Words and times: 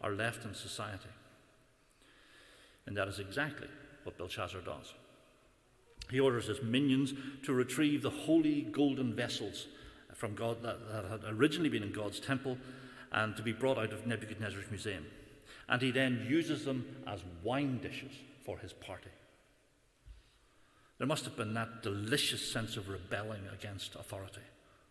are 0.00 0.12
left 0.12 0.44
in 0.44 0.54
society. 0.54 1.08
And 2.86 2.96
that 2.96 3.08
is 3.08 3.18
exactly 3.18 3.68
what 4.04 4.16
Belshazzar 4.16 4.60
does. 4.62 4.94
He 6.10 6.20
orders 6.20 6.46
his 6.46 6.62
minions 6.62 7.12
to 7.44 7.52
retrieve 7.52 8.02
the 8.02 8.10
holy 8.10 8.62
golden 8.62 9.14
vessels 9.14 9.66
from 10.14 10.34
God 10.34 10.62
that, 10.62 10.78
that 10.90 11.04
had 11.04 11.20
originally 11.28 11.68
been 11.68 11.82
in 11.82 11.92
God's 11.92 12.18
temple 12.18 12.56
and 13.12 13.36
to 13.36 13.42
be 13.42 13.52
brought 13.52 13.78
out 13.78 13.92
of 13.92 14.06
Nebuchadnezzar's 14.06 14.70
museum. 14.70 15.04
And 15.68 15.82
he 15.82 15.90
then 15.90 16.26
uses 16.28 16.64
them 16.64 16.84
as 17.06 17.20
wine 17.42 17.78
dishes 17.82 18.12
for 18.44 18.58
his 18.58 18.72
party. 18.72 19.10
There 20.98 21.06
must 21.06 21.24
have 21.26 21.36
been 21.36 21.54
that 21.54 21.82
delicious 21.82 22.50
sense 22.50 22.76
of 22.76 22.88
rebelling 22.88 23.42
against 23.52 23.94
authority. 23.94 24.40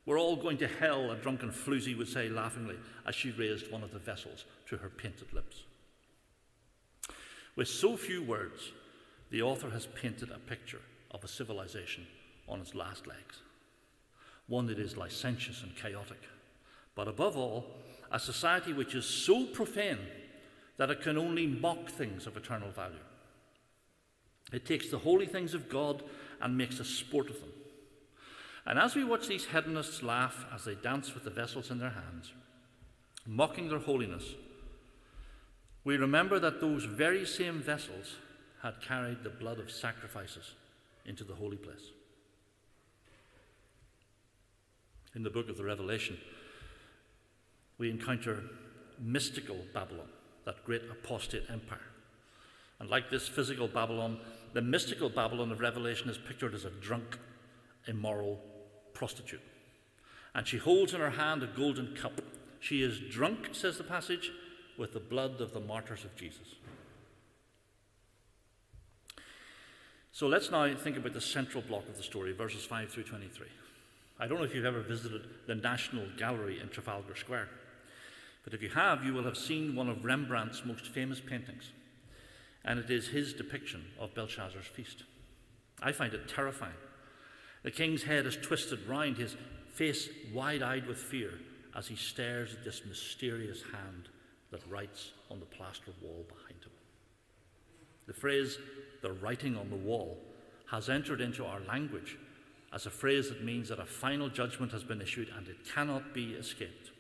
We're 0.08 0.20
all 0.20 0.38
going 0.38 0.58
to 0.60 0.68
hell, 0.68 1.12
a 1.12 1.18
drunken 1.18 1.52
floozy 1.52 1.96
would 1.98 2.08
say 2.08 2.30
laughingly 2.30 2.78
as 3.06 3.14
she 3.14 3.32
raised 3.32 3.70
one 3.70 3.84
of 3.84 3.92
the 3.92 4.00
vessels 4.00 4.46
to 4.68 4.78
her 4.78 4.88
painted 4.88 5.34
lips. 5.34 5.64
With 7.58 7.68
so 7.68 7.98
few 7.98 8.24
words, 8.24 8.72
the 9.32 9.42
author 9.42 9.70
has 9.70 9.86
painted 9.86 10.32
a 10.32 10.40
picture 10.40 10.80
of 11.12 11.26
a 11.26 11.28
civilization 11.28 12.08
on 12.48 12.62
its 12.62 12.74
last 12.74 13.06
legs, 13.06 13.42
one 14.48 14.66
that 14.68 14.80
is 14.80 14.96
licentious 14.96 15.62
and 15.62 15.76
chaotic, 15.76 16.22
but 16.96 17.10
above 17.10 17.36
all, 17.36 17.66
a 18.10 18.18
society 18.18 18.72
which 18.72 18.96
is 18.96 19.06
so 19.06 19.46
profane 19.48 20.00
that 20.78 20.90
it 20.90 21.02
can 21.02 21.18
only 21.18 21.48
mock 21.48 21.90
things 21.90 22.26
of 22.26 22.38
eternal 22.38 22.72
value. 22.72 22.96
It 24.54 24.66
takes 24.66 24.90
the 24.90 25.00
holy 25.00 25.26
things 25.26 25.54
of 25.54 25.68
God 25.68 26.02
and 26.40 26.58
makes 26.58 26.80
a 26.80 26.86
sport 26.86 27.30
of 27.30 27.42
them. 27.42 27.52
And 28.68 28.78
as 28.78 28.96
we 28.96 29.06
watch 29.06 29.28
these 29.28 29.46
hedonists 29.46 30.04
laugh 30.04 30.46
as 30.54 30.66
they 30.66 30.76
dance 30.76 31.14
with 31.14 31.24
the 31.24 31.30
vessels 31.30 31.72
in 31.72 31.80
their 31.80 31.90
hands, 31.90 32.34
mocking 33.26 33.70
their 33.70 33.80
holiness, 33.80 34.26
we 35.86 35.96
remember 35.96 36.38
that 36.38 36.60
those 36.60 36.84
very 36.84 37.26
same 37.26 37.62
vessels 37.62 38.18
had 38.62 38.82
carried 38.82 39.24
the 39.24 39.30
blood 39.30 39.58
of 39.60 39.72
sacrifices 39.72 40.52
into 41.06 41.24
the 41.24 41.34
holy 41.34 41.56
place. 41.56 41.92
In 45.16 45.24
the 45.24 45.30
book 45.30 45.48
of 45.48 45.56
the 45.56 45.64
Revelation, 45.64 46.18
we 47.78 47.90
encounter 47.90 48.44
mystical 49.00 49.60
Babylon, 49.74 50.10
that 50.44 50.66
great 50.66 50.82
apostate 50.92 51.44
empire. 51.50 51.80
And 52.82 52.90
like 52.90 53.10
this 53.10 53.30
physical 53.30 53.70
Babylon, 53.70 54.20
the 54.52 54.62
mystical 54.62 55.10
Babylon 55.10 55.54
of 55.54 55.62
Revelation 55.62 56.10
is 56.10 56.18
pictured 56.18 56.54
as 56.54 56.66
a 56.66 56.70
drunk, 56.70 57.18
immoral 57.88 58.42
prostitute. 58.98 59.42
And 60.34 60.48
she 60.48 60.58
holds 60.58 60.94
in 60.94 61.00
her 61.00 61.12
hand 61.12 61.44
a 61.44 61.48
golden 61.48 61.96
cup. 61.96 62.20
She 62.60 62.82
is 62.82 63.00
drunk, 63.00 63.50
says 63.52 63.78
the 63.78 63.84
passage, 63.84 64.32
with 64.78 64.94
the 64.94 65.00
blood 65.00 65.40
of 65.40 65.54
the 65.54 65.60
martyrs 65.60 66.04
of 66.04 66.16
Jesus. 66.16 66.56
So 70.12 70.28
let's 70.28 70.50
now 70.50 70.74
think 70.76 70.98
about 70.98 71.14
the 71.14 71.22
central 71.22 71.62
block 71.62 71.88
of 71.88 71.96
the 71.96 72.04
story, 72.04 72.34
verses 72.34 72.66
5 72.66 72.90
through 72.90 73.04
23. 73.04 73.48
I 74.20 74.28
don't 74.28 74.40
know 74.40 74.46
if 74.46 74.56
you've 74.56 74.66
ever 74.66 74.82
visited 74.82 75.22
the 75.46 75.56
National 75.56 76.08
Gallery 76.18 76.60
in 76.60 76.70
Trafalgar 76.70 77.16
Square, 77.16 77.50
but 78.44 78.56
if 78.56 78.64
you 78.64 78.70
have, 78.70 79.04
you 79.04 79.14
will 79.14 79.24
have 79.26 79.38
seen 79.38 79.76
one 79.76 79.90
of 79.90 80.04
Rembrandt's 80.04 80.66
most 80.66 80.88
famous 80.88 81.20
paintings 81.20 81.72
and 82.68 82.80
it 82.80 82.90
is 82.90 83.08
his 83.08 83.34
depiction 83.34 83.86
of 83.98 84.14
Belshazzar's 84.14 84.66
feast. 84.66 85.04
I 85.82 85.94
find 85.94 86.14
it 86.14 86.28
terrifying. 86.28 86.74
The 87.64 87.72
king's 87.72 88.04
head 88.04 88.26
is 88.26 88.38
twisted 88.38 88.88
round, 88.88 89.18
his 89.18 89.36
face 89.74 90.10
wide 90.34 90.62
eyed 90.62 90.88
with 90.88 90.98
fear, 90.98 91.34
as 91.76 91.88
he 91.88 91.96
stares 91.96 92.54
at 92.54 92.64
this 92.64 92.82
mysterious 92.86 93.62
hand 93.62 94.10
that 94.52 94.68
writes 94.70 95.12
on 95.30 95.40
the 95.40 95.46
plaster 95.46 95.92
wall 96.02 96.26
behind 96.28 96.64
him. 96.64 96.72
The 98.08 98.14
phrase, 98.14 98.58
the 99.02 99.12
writing 99.12 99.58
on 99.58 99.70
the 99.70 99.76
wall, 99.76 100.18
has 100.72 100.90
entered 100.90 101.22
into 101.22 101.46
our 101.46 101.60
language 101.68 102.18
as 102.74 102.86
a 102.86 102.90
phrase 102.90 103.30
that 103.30 103.44
means 103.44 103.70
that 103.70 103.80
a 103.80 103.86
final 103.86 104.30
judgment 104.30 104.72
has 104.72 104.84
been 104.84 105.02
issued 105.02 105.30
and 105.38 105.48
it 105.48 105.58
cannot 105.74 106.14
be 106.14 106.34
escaped. 106.34 106.92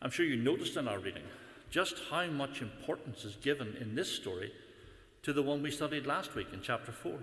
I'm 0.00 0.10
sure 0.10 0.26
you 0.26 0.36
noticed 0.36 0.76
in 0.76 0.88
our 0.88 0.98
reading 0.98 1.24
just 1.70 1.96
how 2.10 2.26
much 2.26 2.62
importance 2.62 3.24
is 3.24 3.36
given 3.36 3.76
in 3.80 3.94
this 3.94 4.10
story 4.10 4.52
to 5.22 5.32
the 5.32 5.42
one 5.42 5.62
we 5.62 5.70
studied 5.70 6.06
last 6.06 6.34
week 6.34 6.48
in 6.52 6.60
chapter 6.62 6.92
4. 6.92 7.18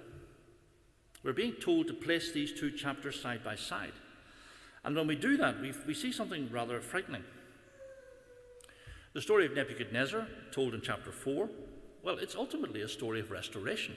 We're 1.26 1.34
being 1.34 1.54
told 1.54 1.88
to 1.88 1.94
place 1.96 2.32
these 2.32 2.54
two 2.54 2.70
chapters 2.70 3.20
side 3.20 3.44
by 3.44 3.56
side. 3.56 3.94
And 4.84 4.96
when 4.96 5.08
we 5.08 5.16
do 5.16 5.38
that, 5.38 5.60
we, 5.60 5.74
we 5.88 5.96
see 5.96 6.12
something 6.12 6.52
rather 6.52 6.80
frightening. 6.80 7.24
The 9.14 9.22
story 9.22 9.48
of 9.48 9.54
Nebuchadnezzar, 9.54 10.28
told 10.52 10.76
in 10.76 10.82
chapter 10.82 11.12
4, 11.12 11.50
well, 12.04 12.20
it's 12.20 12.36
ultimately 12.36 12.82
a 12.82 12.88
story 12.88 13.20
of 13.20 13.32
restoration, 13.32 13.96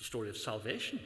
a 0.00 0.04
story 0.04 0.28
of 0.28 0.36
salvation. 0.36 1.00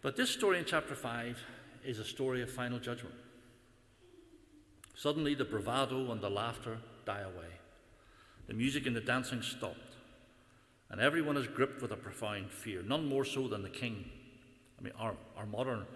But 0.00 0.16
this 0.16 0.30
story 0.30 0.58
in 0.58 0.64
chapter 0.64 0.96
5 0.96 1.38
is 1.84 2.00
a 2.00 2.04
story 2.04 2.42
of 2.42 2.50
final 2.50 2.80
judgment. 2.80 3.14
Suddenly, 4.96 5.36
the 5.36 5.44
bravado 5.44 6.10
and 6.10 6.20
the 6.20 6.28
laughter 6.28 6.78
die 7.06 7.20
away. 7.20 7.52
The 8.48 8.54
music 8.54 8.86
and 8.86 8.96
the 8.96 9.00
dancing 9.00 9.42
stopped. 9.42 9.91
And 10.92 11.00
everyone 11.00 11.38
is 11.38 11.46
gripped 11.46 11.80
with 11.80 11.90
a 11.90 11.96
profound 11.96 12.50
fear, 12.50 12.82
none 12.82 13.08
more 13.08 13.24
so 13.24 13.48
than 13.48 13.62
the 13.62 13.70
king. 13.70 14.04
I 14.78 14.82
mean, 14.82 14.92
our, 14.98 15.14
our 15.38 15.46
modern 15.46 15.86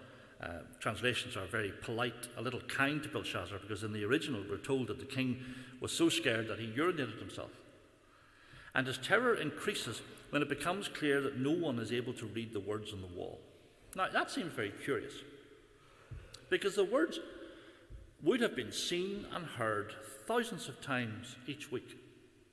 uh, 0.41 0.47
translations 0.79 1.37
are 1.37 1.45
very 1.45 1.71
polite, 1.83 2.27
a 2.35 2.41
little 2.41 2.61
kind 2.61 3.01
to 3.03 3.09
Belshazzar, 3.09 3.59
because 3.59 3.83
in 3.83 3.93
the 3.93 4.03
original 4.03 4.43
we're 4.49 4.57
told 4.57 4.87
that 4.87 4.99
the 4.99 5.05
king 5.05 5.39
was 5.79 5.91
so 5.91 6.09
scared 6.09 6.47
that 6.47 6.57
he 6.57 6.67
urinated 6.67 7.19
himself. 7.19 7.51
And 8.73 8.87
his 8.87 8.97
terror 8.97 9.35
increases 9.35 10.01
when 10.31 10.41
it 10.41 10.49
becomes 10.49 10.87
clear 10.87 11.21
that 11.21 11.37
no 11.37 11.51
one 11.51 11.77
is 11.77 11.91
able 11.91 12.13
to 12.13 12.25
read 12.25 12.51
the 12.51 12.59
words 12.59 12.91
on 12.91 13.01
the 13.01 13.07
wall. 13.07 13.39
Now, 13.95 14.09
that 14.11 14.31
seems 14.31 14.51
very 14.51 14.73
curious, 14.83 15.13
because 16.49 16.75
the 16.75 16.83
words 16.83 17.19
would 18.23 18.41
have 18.41 18.55
been 18.55 18.71
seen 18.71 19.27
and 19.31 19.45
heard 19.45 19.93
thousands 20.27 20.67
of 20.67 20.81
times 20.81 21.35
each 21.45 21.71
week 21.71 21.97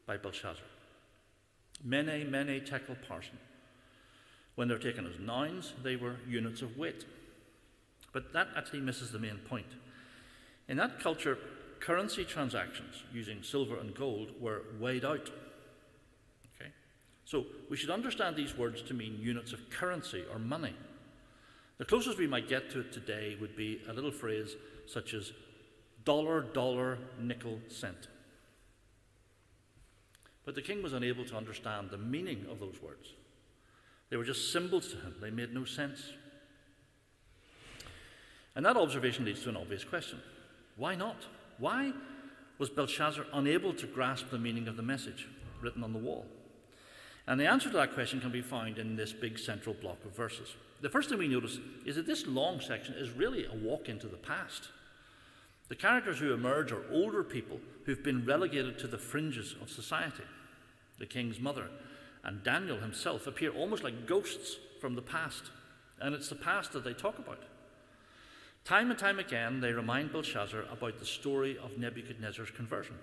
by 0.06 0.18
Belshazzar. 0.18 0.62
Mene, 1.84 2.30
mene, 2.30 2.64
tekel, 2.64 2.96
parsin. 3.06 3.38
When 4.54 4.68
they're 4.68 4.78
taken 4.78 5.06
as 5.06 5.18
nouns, 5.20 5.74
they 5.82 5.96
were 5.96 6.16
units 6.26 6.62
of 6.62 6.78
weight. 6.78 7.04
But 8.12 8.32
that 8.32 8.48
actually 8.56 8.80
misses 8.80 9.12
the 9.12 9.18
main 9.18 9.38
point. 9.38 9.66
In 10.68 10.78
that 10.78 11.00
culture, 11.00 11.36
currency 11.80 12.24
transactions 12.24 13.02
using 13.12 13.42
silver 13.42 13.78
and 13.78 13.94
gold 13.94 14.30
were 14.40 14.62
weighed 14.80 15.04
out. 15.04 15.30
Okay? 16.56 16.70
So 17.24 17.44
we 17.68 17.76
should 17.76 17.90
understand 17.90 18.36
these 18.36 18.56
words 18.56 18.80
to 18.82 18.94
mean 18.94 19.18
units 19.20 19.52
of 19.52 19.68
currency 19.68 20.24
or 20.32 20.38
money. 20.38 20.74
The 21.76 21.84
closest 21.84 22.18
we 22.18 22.28
might 22.28 22.48
get 22.48 22.70
to 22.70 22.80
it 22.80 22.92
today 22.92 23.36
would 23.40 23.56
be 23.56 23.82
a 23.88 23.92
little 23.92 24.12
phrase 24.12 24.56
such 24.86 25.12
as 25.12 25.32
dollar, 26.04 26.42
dollar, 26.42 26.98
nickel, 27.20 27.58
cent. 27.68 28.08
But 30.44 30.54
the 30.54 30.62
king 30.62 30.82
was 30.82 30.92
unable 30.92 31.24
to 31.24 31.36
understand 31.36 31.90
the 31.90 31.98
meaning 31.98 32.46
of 32.50 32.60
those 32.60 32.80
words. 32.82 33.12
They 34.10 34.16
were 34.16 34.24
just 34.24 34.52
symbols 34.52 34.88
to 34.88 34.96
him, 34.96 35.14
they 35.20 35.30
made 35.30 35.54
no 35.54 35.64
sense. 35.64 36.12
And 38.56 38.64
that 38.64 38.76
observation 38.76 39.24
leads 39.24 39.42
to 39.42 39.48
an 39.48 39.56
obvious 39.56 39.84
question 39.84 40.20
why 40.76 40.94
not? 40.94 41.16
Why 41.58 41.92
was 42.58 42.70
Belshazzar 42.70 43.26
unable 43.32 43.72
to 43.74 43.86
grasp 43.86 44.30
the 44.30 44.38
meaning 44.38 44.68
of 44.68 44.76
the 44.76 44.82
message 44.82 45.28
written 45.60 45.84
on 45.84 45.92
the 45.92 45.98
wall? 45.98 46.26
And 47.26 47.40
the 47.40 47.46
answer 47.46 47.70
to 47.70 47.76
that 47.76 47.94
question 47.94 48.20
can 48.20 48.30
be 48.30 48.42
found 48.42 48.78
in 48.78 48.96
this 48.96 49.12
big 49.12 49.38
central 49.38 49.74
block 49.74 50.04
of 50.04 50.14
verses. 50.14 50.54
The 50.82 50.90
first 50.90 51.08
thing 51.08 51.18
we 51.18 51.28
notice 51.28 51.58
is 51.86 51.96
that 51.96 52.06
this 52.06 52.26
long 52.26 52.60
section 52.60 52.94
is 52.94 53.10
really 53.10 53.46
a 53.46 53.54
walk 53.54 53.88
into 53.88 54.08
the 54.08 54.16
past. 54.16 54.68
The 55.68 55.74
characters 55.74 56.18
who 56.18 56.32
emerge 56.32 56.72
are 56.72 56.84
older 56.90 57.24
people 57.24 57.60
who've 57.84 58.02
been 58.02 58.26
relegated 58.26 58.78
to 58.78 58.86
the 58.86 58.98
fringes 58.98 59.54
of 59.60 59.70
society. 59.70 60.24
The 60.98 61.06
king's 61.06 61.40
mother 61.40 61.68
and 62.22 62.42
Daniel 62.42 62.78
himself 62.78 63.26
appear 63.26 63.50
almost 63.50 63.84
like 63.84 64.06
ghosts 64.06 64.56
from 64.80 64.94
the 64.94 65.02
past, 65.02 65.50
and 66.00 66.14
it's 66.14 66.28
the 66.28 66.34
past 66.34 66.72
that 66.72 66.84
they 66.84 66.94
talk 66.94 67.18
about. 67.18 67.42
Time 68.64 68.90
and 68.90 68.98
time 68.98 69.18
again, 69.18 69.60
they 69.60 69.72
remind 69.72 70.10
Belshazzar 70.10 70.64
about 70.72 70.98
the 70.98 71.04
story 71.04 71.58
of 71.58 71.76
Nebuchadnezzar's 71.76 72.50
conversion, 72.50 72.96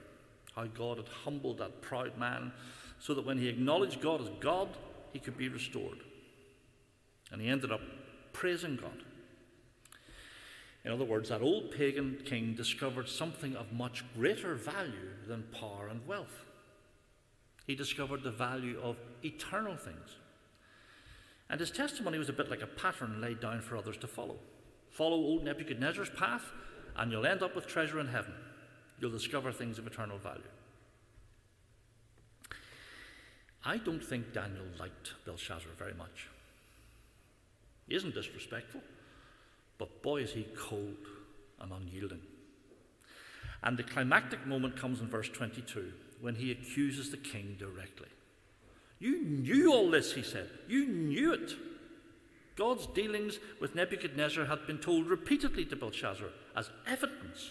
how 0.55 0.65
God 0.65 0.97
had 0.97 1.07
humbled 1.07 1.59
that 1.59 1.81
proud 1.81 2.17
man 2.17 2.51
so 2.99 3.13
that 3.13 3.25
when 3.25 3.37
he 3.37 3.47
acknowledged 3.47 4.01
God 4.01 4.21
as 4.21 4.29
God, 4.39 4.69
he 5.13 5.19
could 5.19 5.37
be 5.37 5.49
restored. 5.49 5.99
And 7.31 7.41
he 7.41 7.47
ended 7.47 7.71
up 7.71 7.81
praising 8.33 8.75
God. 8.75 9.03
In 10.83 10.91
other 10.91 11.05
words, 11.05 11.29
that 11.29 11.41
old 11.41 11.71
pagan 11.71 12.21
king 12.25 12.55
discovered 12.55 13.07
something 13.07 13.55
of 13.55 13.71
much 13.71 14.03
greater 14.15 14.55
value 14.55 15.11
than 15.27 15.43
power 15.51 15.87
and 15.87 16.05
wealth. 16.07 16.45
He 17.67 17.75
discovered 17.75 18.23
the 18.23 18.31
value 18.31 18.79
of 18.81 18.97
eternal 19.23 19.75
things. 19.75 20.17
And 21.49 21.59
his 21.59 21.69
testimony 21.69 22.17
was 22.17 22.29
a 22.29 22.33
bit 22.33 22.49
like 22.49 22.61
a 22.61 22.67
pattern 22.67 23.21
laid 23.21 23.39
down 23.39 23.61
for 23.61 23.77
others 23.77 23.97
to 23.97 24.07
follow. 24.07 24.39
Follow 24.89 25.17
old 25.17 25.43
Nebuchadnezzar's 25.43 26.09
path, 26.09 26.51
and 26.97 27.11
you'll 27.11 27.27
end 27.27 27.43
up 27.43 27.55
with 27.55 27.67
treasure 27.67 27.99
in 27.99 28.07
heaven. 28.07 28.33
you'll 28.99 29.11
discover 29.11 29.51
things 29.51 29.79
of 29.79 29.87
eternal 29.87 30.19
value. 30.19 30.41
I 33.65 33.77
don't 33.77 34.03
think 34.03 34.33
Daniel 34.33 34.65
liked 34.79 35.13
Belshazzar 35.25 35.71
very 35.77 35.93
much. 35.93 36.27
He 37.87 37.95
isn't 37.95 38.13
disrespectful, 38.13 38.81
but 39.81 40.03
boy, 40.03 40.21
is 40.21 40.31
he 40.31 40.45
cold 40.55 41.07
and 41.59 41.71
unyielding. 41.71 42.21
And 43.63 43.75
the 43.75 43.81
climactic 43.81 44.45
moment 44.45 44.77
comes 44.77 45.01
in 45.01 45.07
verse 45.07 45.27
22 45.27 45.91
when 46.21 46.35
he 46.35 46.51
accuses 46.51 47.09
the 47.09 47.17
king 47.17 47.55
directly. 47.57 48.09
You 48.99 49.23
knew 49.23 49.73
all 49.73 49.89
this, 49.89 50.13
he 50.13 50.21
said. 50.21 50.51
You 50.67 50.85
knew 50.85 51.33
it. 51.33 51.53
God's 52.55 52.85
dealings 52.85 53.39
with 53.59 53.73
Nebuchadnezzar 53.73 54.45
had 54.45 54.67
been 54.67 54.77
told 54.77 55.07
repeatedly 55.07 55.65
to 55.65 55.75
Belshazzar 55.75 56.27
as 56.55 56.69
evidence, 56.85 57.49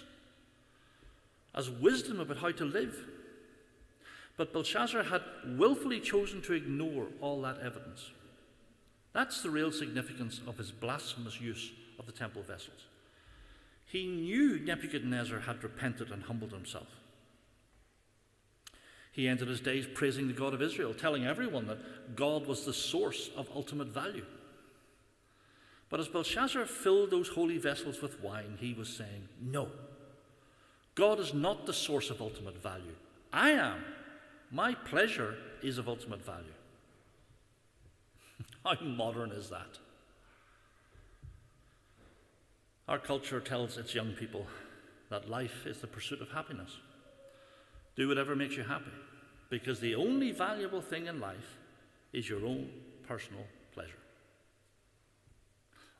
as 1.52 1.68
wisdom 1.68 2.20
about 2.20 2.36
how 2.36 2.52
to 2.52 2.64
live. 2.64 2.94
But 4.36 4.52
Belshazzar 4.52 5.02
had 5.02 5.22
willfully 5.58 5.98
chosen 5.98 6.42
to 6.42 6.52
ignore 6.52 7.08
all 7.20 7.42
that 7.42 7.58
evidence. 7.58 8.12
That's 9.12 9.42
the 9.42 9.50
real 9.50 9.72
significance 9.72 10.40
of 10.46 10.58
his 10.58 10.70
blasphemous 10.70 11.40
use 11.40 11.72
of 12.00 12.06
the 12.06 12.12
temple 12.12 12.42
vessels. 12.42 12.86
He 13.84 14.06
knew 14.06 14.58
Nebuchadnezzar 14.58 15.40
had 15.40 15.62
repented 15.62 16.10
and 16.10 16.22
humbled 16.24 16.52
himself. 16.52 16.88
He 19.12 19.28
ended 19.28 19.48
his 19.48 19.60
days 19.60 19.86
praising 19.92 20.26
the 20.26 20.32
God 20.32 20.54
of 20.54 20.62
Israel, 20.62 20.94
telling 20.94 21.26
everyone 21.26 21.66
that 21.66 22.16
God 22.16 22.46
was 22.46 22.64
the 22.64 22.72
source 22.72 23.30
of 23.36 23.50
ultimate 23.54 23.88
value. 23.88 24.24
But 25.90 26.00
as 26.00 26.08
Belshazzar 26.08 26.66
filled 26.66 27.10
those 27.10 27.28
holy 27.28 27.58
vessels 27.58 28.00
with 28.00 28.22
wine, 28.22 28.56
he 28.60 28.72
was 28.72 28.88
saying, 28.88 29.28
No, 29.42 29.68
God 30.94 31.18
is 31.18 31.34
not 31.34 31.66
the 31.66 31.72
source 31.72 32.10
of 32.10 32.22
ultimate 32.22 32.62
value. 32.62 32.94
I 33.32 33.50
am. 33.50 33.84
My 34.52 34.74
pleasure 34.74 35.36
is 35.62 35.78
of 35.78 35.88
ultimate 35.88 36.24
value. 36.24 36.54
How 38.64 38.76
modern 38.84 39.32
is 39.32 39.50
that? 39.50 39.78
Our 42.90 42.98
culture 42.98 43.38
tells 43.38 43.78
its 43.78 43.94
young 43.94 44.10
people 44.14 44.48
that 45.10 45.30
life 45.30 45.64
is 45.64 45.78
the 45.78 45.86
pursuit 45.86 46.20
of 46.20 46.32
happiness. 46.32 46.76
Do 47.94 48.08
whatever 48.08 48.34
makes 48.34 48.56
you 48.56 48.64
happy, 48.64 48.90
because 49.48 49.78
the 49.78 49.94
only 49.94 50.32
valuable 50.32 50.80
thing 50.82 51.06
in 51.06 51.20
life 51.20 51.56
is 52.12 52.28
your 52.28 52.44
own 52.44 52.68
personal 53.06 53.44
pleasure. 53.72 53.92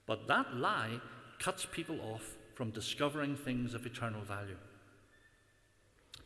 But 0.07 0.27
that 0.27 0.57
lie 0.57 1.01
cuts 1.39 1.65
people 1.65 2.01
off 2.13 2.35
from 2.57 2.71
discovering 2.71 3.37
things 3.37 3.73
of 3.73 3.87
eternal 3.87 4.23
value. 4.23 4.57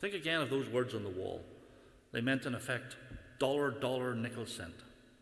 Think 0.00 0.14
again 0.14 0.40
of 0.40 0.48
those 0.48 0.70
words 0.70 0.94
on 0.94 1.02
the 1.02 1.10
wall. 1.10 1.42
They 2.10 2.22
meant, 2.22 2.46
in 2.46 2.54
effect, 2.54 2.96
dollar, 3.38 3.70
dollar, 3.70 4.14
nickel, 4.14 4.46
cent. 4.46 4.74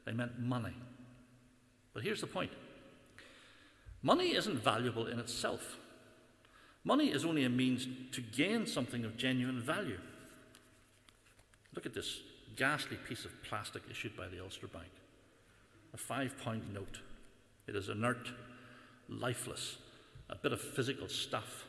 They 0.05 0.13
meant 0.13 0.39
money. 0.39 0.77
But 1.95 2.05
here's 2.05 2.21
the 2.21 2.29
point 2.29 2.53
money 4.03 4.35
isn't 4.35 4.63
valuable 4.63 5.07
in 5.07 5.19
itself, 5.19 5.77
money 6.85 7.09
is 7.09 7.25
only 7.25 7.45
a 7.45 7.51
means 7.51 7.87
to 8.13 8.21
gain 8.21 8.67
something 8.67 9.05
of 9.05 9.17
genuine 9.17 9.61
value. 9.61 10.01
Look 11.75 11.87
at 11.87 11.95
this 11.95 12.21
ghastly 12.57 12.99
piece 13.09 13.25
of 13.25 13.43
plastic 13.43 13.83
issued 13.91 14.17
by 14.17 14.29
the 14.29 14.43
Ulster 14.43 14.67
Bank 14.67 14.91
a 15.95 15.97
five 15.97 16.37
pound 16.43 16.63
note. 16.73 17.01
It 17.67 17.77
is 17.77 17.89
inert, 17.89 18.31
lifeless, 19.09 19.77
a 20.31 20.37
bit 20.37 20.53
of 20.53 20.61
physical 20.61 21.09
stuff. 21.09 21.67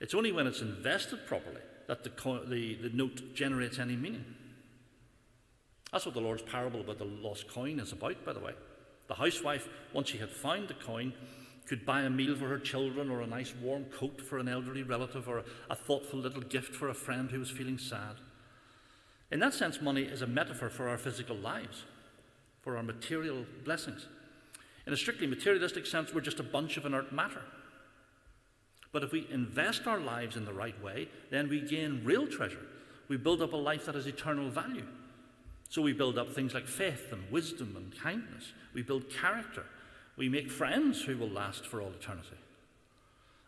It's 0.00 0.14
only 0.14 0.32
when 0.32 0.46
it's 0.46 0.60
invested 0.60 1.26
properly 1.26 1.60
that 1.88 2.04
the, 2.04 2.10
the, 2.46 2.74
the 2.76 2.96
note 2.96 3.34
generates 3.34 3.78
any 3.78 3.96
meaning. 3.96 4.24
That's 5.92 6.04
what 6.04 6.14
the 6.14 6.20
Lord's 6.20 6.42
parable 6.42 6.80
about 6.80 6.98
the 6.98 7.04
lost 7.04 7.48
coin 7.48 7.80
is 7.80 7.92
about, 7.92 8.24
by 8.24 8.32
the 8.32 8.40
way. 8.40 8.52
The 9.08 9.14
housewife, 9.14 9.68
once 9.92 10.08
she 10.08 10.18
had 10.18 10.30
found 10.30 10.68
the 10.68 10.74
coin, 10.74 11.12
could 11.66 11.84
buy 11.84 12.02
a 12.02 12.10
meal 12.10 12.34
for 12.36 12.48
her 12.48 12.58
children 12.58 13.10
or 13.10 13.20
a 13.20 13.26
nice 13.26 13.54
warm 13.60 13.84
coat 13.86 14.20
for 14.20 14.38
an 14.38 14.48
elderly 14.48 14.82
relative 14.82 15.28
or 15.28 15.44
a, 15.68 15.74
thoughtful 15.74 16.18
little 16.18 16.40
gift 16.40 16.74
for 16.74 16.88
a 16.88 16.94
friend 16.94 17.30
who 17.30 17.38
was 17.38 17.50
feeling 17.50 17.78
sad. 17.78 18.16
In 19.30 19.40
that 19.40 19.52
sense, 19.52 19.82
money 19.82 20.02
is 20.02 20.22
a 20.22 20.26
metaphor 20.26 20.70
for 20.70 20.88
our 20.88 20.96
physical 20.96 21.36
lives, 21.36 21.84
for 22.62 22.76
our 22.76 22.82
material 22.82 23.44
blessings. 23.64 24.06
In 24.86 24.92
a 24.92 24.96
strictly 24.96 25.26
materialistic 25.26 25.84
sense, 25.84 26.14
we're 26.14 26.22
just 26.22 26.40
a 26.40 26.44
bunch 26.44 26.78
of 26.78 26.86
inert 26.86 27.12
matter. 27.12 27.42
But 28.90 29.02
if 29.02 29.12
we 29.12 29.26
invest 29.30 29.86
our 29.86 30.00
lives 30.00 30.36
in 30.36 30.46
the 30.46 30.52
right 30.52 30.82
way, 30.82 31.08
then 31.30 31.48
we 31.50 31.60
gain 31.60 32.00
real 32.04 32.26
treasure. 32.26 32.64
We 33.08 33.18
build 33.18 33.42
up 33.42 33.52
a 33.52 33.56
life 33.56 33.84
that 33.84 33.94
has 33.94 34.06
eternal 34.06 34.48
value. 34.48 34.86
So 35.68 35.82
we 35.82 35.92
build 35.92 36.18
up 36.18 36.34
things 36.34 36.54
like 36.54 36.66
faith 36.66 37.12
and 37.12 37.30
wisdom 37.30 37.74
and 37.76 37.96
kindness. 38.00 38.52
We 38.72 38.82
build 38.82 39.10
character. 39.10 39.64
We 40.16 40.28
make 40.28 40.50
friends 40.50 41.02
who 41.02 41.16
will 41.16 41.28
last 41.28 41.66
for 41.66 41.80
all 41.80 41.90
eternity. 41.90 42.36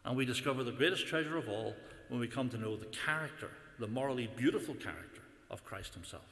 And 0.05 0.17
we 0.17 0.25
discover 0.25 0.63
the 0.63 0.73
greatest 0.73 1.07
treasure 1.07 1.37
of 1.37 1.49
all 1.49 1.75
when 2.09 2.21
we 2.21 2.29
come 2.29 2.49
to 2.51 2.59
know 2.59 2.77
the 2.77 2.87
character, 2.87 3.51
the 3.79 3.87
morally 3.87 4.29
beautiful 4.37 4.75
character 4.75 5.23
of 5.51 5.65
Christ 5.65 5.95
Himself. 5.95 6.25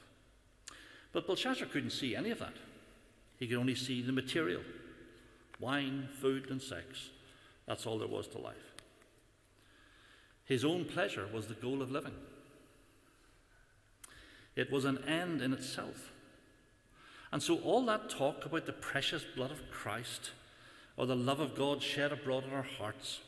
But 1.11 1.25
Belshazzar 1.25 1.67
couldn't 1.67 1.91
see 1.91 2.15
any 2.15 2.31
of 2.31 2.39
that. 2.39 2.53
He 3.37 3.47
could 3.47 3.57
only 3.57 3.75
see 3.75 4.01
the 4.01 4.11
material 4.11 4.61
wine, 5.59 6.07
food, 6.21 6.49
and 6.49 6.61
sex. 6.61 7.09
That's 7.67 7.85
all 7.85 7.99
there 7.99 8.07
was 8.07 8.27
to 8.29 8.37
life. 8.37 8.55
His 10.45 10.63
own 10.63 10.85
pleasure 10.85 11.27
was 11.33 11.47
the 11.47 11.53
goal 11.53 11.81
of 11.81 11.91
living. 11.91 12.13
It 14.59 14.71
was 14.71 14.83
an 14.83 14.97
end 15.05 15.41
in 15.41 15.53
itself. 15.53 16.11
And 17.31 17.41
so, 17.41 17.59
all 17.59 17.85
that 17.85 18.09
talk 18.09 18.45
about 18.45 18.65
the 18.65 18.73
precious 18.73 19.23
blood 19.23 19.51
of 19.51 19.71
Christ 19.71 20.31
or 20.97 21.05
the 21.05 21.15
love 21.15 21.39
of 21.39 21.55
God 21.55 21.81
shed 21.81 22.11
abroad 22.11 22.43
in 22.43 22.53
our 22.53 22.67
hearts, 22.77 23.21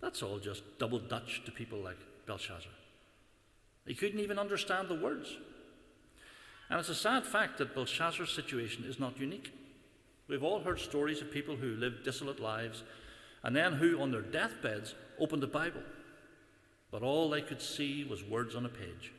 that's 0.00 0.22
all 0.22 0.38
just 0.38 0.62
double 0.78 0.98
Dutch 0.98 1.42
to 1.44 1.50
people 1.50 1.80
like 1.80 1.98
Belshazzar. 2.26 2.72
He 3.86 3.94
couldn't 3.94 4.20
even 4.20 4.38
understand 4.38 4.88
the 4.88 4.94
words. 4.94 5.36
And 6.70 6.78
it's 6.78 6.88
a 6.88 6.94
sad 6.94 7.26
fact 7.26 7.58
that 7.58 7.74
Belshazzar's 7.74 8.32
situation 8.32 8.84
is 8.84 8.98
not 8.98 9.20
unique. 9.20 9.52
We've 10.28 10.44
all 10.44 10.60
heard 10.60 10.78
stories 10.78 11.20
of 11.20 11.30
people 11.30 11.56
who 11.56 11.74
lived 11.74 12.04
dissolute 12.04 12.40
lives 12.40 12.84
and 13.42 13.54
then 13.54 13.74
who, 13.74 14.00
on 14.00 14.12
their 14.12 14.22
deathbeds, 14.22 14.94
opened 15.18 15.42
the 15.42 15.48
Bible 15.48 15.82
but 16.90 17.02
all 17.02 17.30
they 17.30 17.42
could 17.42 17.62
see 17.62 18.04
was 18.04 18.24
words 18.24 18.54
on 18.54 18.66
a 18.66 18.68
page 18.68 19.12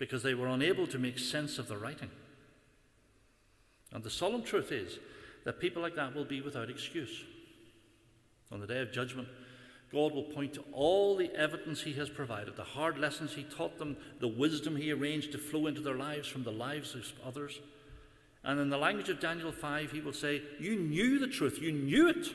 because 0.00 0.22
they 0.22 0.32
were 0.32 0.48
unable 0.48 0.86
to 0.86 0.98
make 0.98 1.18
sense 1.18 1.58
of 1.58 1.68
the 1.68 1.76
writing. 1.76 2.08
And 3.92 4.02
the 4.02 4.08
solemn 4.10 4.42
truth 4.42 4.72
is 4.72 4.98
that 5.44 5.60
people 5.60 5.82
like 5.82 5.94
that 5.94 6.14
will 6.14 6.24
be 6.24 6.40
without 6.40 6.70
excuse. 6.70 7.22
On 8.50 8.60
the 8.60 8.66
day 8.66 8.80
of 8.80 8.92
judgment, 8.92 9.28
God 9.92 10.14
will 10.14 10.22
point 10.22 10.54
to 10.54 10.64
all 10.72 11.16
the 11.16 11.30
evidence 11.36 11.82
He 11.82 11.92
has 11.94 12.08
provided, 12.08 12.56
the 12.56 12.64
hard 12.64 12.98
lessons 12.98 13.34
He 13.34 13.42
taught 13.42 13.78
them, 13.78 13.98
the 14.20 14.28
wisdom 14.28 14.74
He 14.74 14.90
arranged 14.90 15.32
to 15.32 15.38
flow 15.38 15.66
into 15.66 15.82
their 15.82 15.96
lives 15.96 16.26
from 16.26 16.44
the 16.44 16.50
lives 16.50 16.94
of 16.94 17.04
others. 17.24 17.60
And 18.42 18.58
in 18.58 18.70
the 18.70 18.78
language 18.78 19.10
of 19.10 19.20
Daniel 19.20 19.52
5, 19.52 19.92
He 19.92 20.00
will 20.00 20.14
say, 20.14 20.40
You 20.58 20.76
knew 20.76 21.18
the 21.18 21.26
truth, 21.26 21.60
you 21.60 21.72
knew 21.72 22.08
it. 22.08 22.26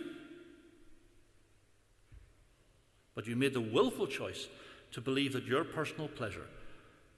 But 3.16 3.26
you 3.26 3.36
made 3.36 3.56
the 3.56 3.62
willful 3.62 4.06
choice 4.06 4.50
to 4.92 5.02
believe 5.02 5.34
that 5.34 5.46
your 5.46 5.64
personal 5.64 6.10
pleasure 6.10 6.46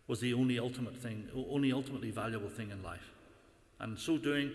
was 0.08 0.20
the 0.20 0.34
only 0.34 0.58
ultimate 0.58 0.96
thing, 0.96 1.28
only 1.50 1.72
ultimately 1.72 2.12
valuable 2.12 2.50
thing 2.50 2.72
in 2.72 2.82
life. 2.82 3.12
And 3.80 3.94
in 3.94 3.98
so 3.98 4.18
doing, 4.18 4.52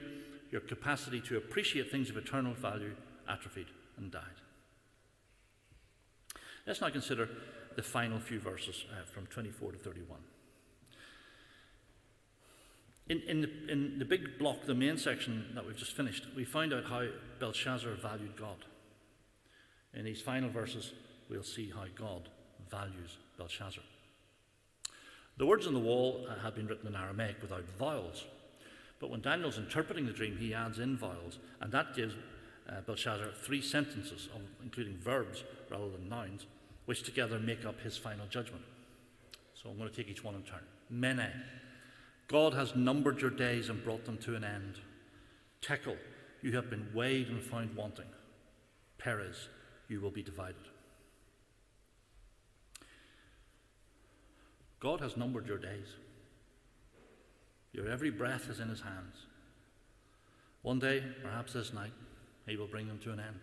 your 0.50 0.61
capacity 0.61 1.21
to 1.23 1.37
appreciate 1.37 1.90
things 1.90 2.11
of 2.11 2.16
eternal 2.16 2.54
value 2.54 2.94
atrophied 3.28 3.68
and 3.97 4.11
died. 4.11 4.23
Let's 6.66 6.80
now 6.80 6.90
consider 6.90 7.28
the 7.76 7.82
final 7.82 8.21
few 8.21 8.38
verses 8.38 8.85
uh, 8.92 9.04
from 9.06 9.26
24 9.26 9.73
to 9.73 9.78
31. 9.78 10.18
In, 13.09 13.21
in, 13.23 13.40
the, 13.40 13.50
in 13.68 13.99
the 13.99 14.04
big 14.04 14.38
block, 14.38 14.64
the 14.64 14.75
main 14.75 14.97
section 14.97 15.47
that 15.54 15.66
we've 15.66 15.76
just 15.76 15.97
finished, 15.97 16.26
we 16.37 16.44
find 16.44 16.73
out 16.73 16.85
how 16.85 17.06
Belshazzar 17.40 17.94
valued 17.94 18.37
God. 18.37 18.64
In 19.94 20.04
these 20.04 20.23
final 20.23 20.49
verses, 20.49 20.92
we'll 21.28 21.42
see 21.42 21.71
how 21.71 21.85
God 21.97 22.28
values 22.71 23.18
Belshazzar. 23.37 23.82
The 25.38 25.46
words 25.46 25.66
on 25.66 25.74
the 25.74 25.80
wall 25.80 26.26
uh, 26.28 26.38
have 26.40 26.54
been 26.54 26.66
written 26.66 26.86
in 26.86 26.94
Aramaic 26.94 27.36
without 27.40 27.64
vowels, 27.78 28.24
but 29.00 29.10
when 29.10 29.20
Daniel's 29.20 29.58
interpreting 29.58 30.06
the 30.06 30.12
dream, 30.12 30.36
he 30.36 30.54
adds 30.54 30.78
in 30.78 30.96
vowels, 30.96 31.38
and 31.60 31.72
that 31.72 31.96
gives 31.96 32.14
uh, 32.68 32.80
Belshazzar 32.86 33.30
three 33.42 33.60
sentences, 33.60 34.28
of, 34.34 34.42
including 34.62 34.96
verbs 34.98 35.42
rather 35.70 35.88
than 35.88 36.08
nouns, 36.08 36.46
which 36.86 37.02
together 37.02 37.38
make 37.38 37.64
up 37.64 37.80
his 37.80 37.96
final 37.96 38.26
judgment. 38.26 38.62
So 39.54 39.70
I'm 39.70 39.78
going 39.78 39.88
to 39.88 39.96
take 39.96 40.08
each 40.08 40.24
one 40.24 40.34
in 40.34 40.42
turn. 40.42 40.62
Mene. 40.90 41.30
God 42.28 42.54
has 42.54 42.76
numbered 42.76 43.20
your 43.20 43.30
days 43.30 43.68
and 43.68 43.82
brought 43.82 44.04
them 44.04 44.18
to 44.18 44.36
an 44.36 44.44
end. 44.44 44.80
Tekel. 45.60 45.96
You 46.40 46.52
have 46.52 46.70
been 46.70 46.88
weighed 46.92 47.28
and 47.28 47.42
found 47.42 47.74
wanting. 47.76 48.06
Peres. 48.98 49.48
You 49.88 50.00
will 50.00 50.10
be 50.10 50.22
divided. 50.22 50.71
God 54.82 55.00
has 55.00 55.16
numbered 55.16 55.46
your 55.46 55.58
days. 55.58 55.94
Your 57.72 57.88
every 57.88 58.10
breath 58.10 58.50
is 58.50 58.58
in 58.58 58.68
his 58.68 58.80
hands. 58.80 59.14
One 60.62 60.80
day, 60.80 61.04
perhaps 61.22 61.52
this 61.52 61.72
night, 61.72 61.92
he 62.48 62.56
will 62.56 62.66
bring 62.66 62.88
them 62.88 62.98
to 63.04 63.12
an 63.12 63.20
end. 63.20 63.42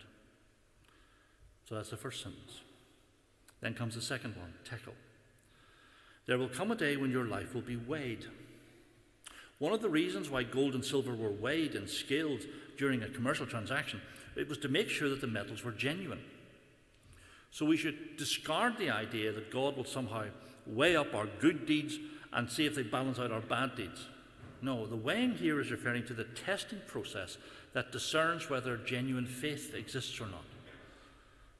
So 1.66 1.76
that's 1.76 1.88
the 1.88 1.96
first 1.96 2.22
sentence. 2.22 2.60
Then 3.62 3.72
comes 3.72 3.94
the 3.94 4.02
second 4.02 4.36
one, 4.36 4.52
tekel. 4.68 4.92
There 6.26 6.36
will 6.36 6.48
come 6.48 6.72
a 6.72 6.76
day 6.76 6.98
when 6.98 7.10
your 7.10 7.24
life 7.24 7.54
will 7.54 7.62
be 7.62 7.76
weighed. 7.76 8.26
One 9.58 9.72
of 9.72 9.80
the 9.80 9.88
reasons 9.88 10.28
why 10.28 10.42
gold 10.42 10.74
and 10.74 10.84
silver 10.84 11.14
were 11.14 11.32
weighed 11.32 11.74
and 11.74 11.88
scaled 11.88 12.42
during 12.76 13.02
a 13.02 13.08
commercial 13.08 13.46
transaction, 13.46 14.02
it 14.36 14.46
was 14.46 14.58
to 14.58 14.68
make 14.68 14.90
sure 14.90 15.08
that 15.08 15.22
the 15.22 15.26
metals 15.26 15.64
were 15.64 15.72
genuine. 15.72 16.20
So 17.50 17.64
we 17.64 17.78
should 17.78 18.18
discard 18.18 18.76
the 18.76 18.90
idea 18.90 19.32
that 19.32 19.50
God 19.50 19.78
will 19.78 19.86
somehow 19.86 20.26
weigh 20.74 20.96
up 20.96 21.14
our 21.14 21.26
good 21.40 21.66
deeds 21.66 21.98
and 22.32 22.50
see 22.50 22.66
if 22.66 22.74
they 22.74 22.82
balance 22.82 23.18
out 23.18 23.32
our 23.32 23.40
bad 23.40 23.76
deeds. 23.76 24.06
No, 24.62 24.86
the 24.86 24.96
weighing 24.96 25.34
here 25.34 25.60
is 25.60 25.70
referring 25.70 26.06
to 26.06 26.14
the 26.14 26.24
testing 26.24 26.80
process 26.86 27.38
that 27.72 27.92
discerns 27.92 28.50
whether 28.50 28.76
genuine 28.76 29.26
faith 29.26 29.74
exists 29.74 30.20
or 30.20 30.26
not. 30.26 30.44